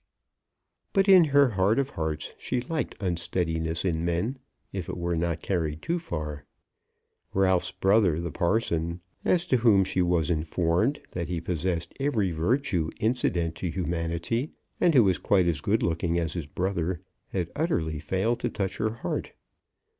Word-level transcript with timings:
But 0.93 1.07
in 1.07 1.25
her 1.25 1.49
heart 1.49 1.77
of 1.77 1.91
hearts 1.91 2.33
she 2.39 2.61
liked 2.61 2.97
unsteadiness 2.99 3.85
in 3.85 4.03
men, 4.03 4.39
if 4.73 4.89
it 4.89 4.97
were 4.97 5.15
not 5.15 5.43
carried 5.43 5.83
too 5.83 5.99
far. 5.99 6.43
Ralph's 7.35 7.69
brother, 7.71 8.19
the 8.19 8.31
parson, 8.31 9.01
as 9.23 9.45
to 9.45 9.57
whom 9.57 9.83
she 9.83 10.01
was 10.01 10.31
informed 10.31 11.01
that 11.11 11.27
he 11.27 11.39
possessed 11.39 11.93
every 11.99 12.31
virtue 12.31 12.89
incident 12.99 13.53
to 13.57 13.69
humanity, 13.69 14.53
and 14.79 14.95
who 14.95 15.03
was 15.03 15.19
quite 15.19 15.45
as 15.45 15.61
good 15.61 15.83
looking 15.83 16.17
as 16.17 16.33
his 16.33 16.47
brother, 16.47 17.03
had 17.27 17.51
utterly 17.55 17.99
failed 17.99 18.39
to 18.39 18.49
touch 18.49 18.77
her 18.77 18.89
heart. 19.05 19.33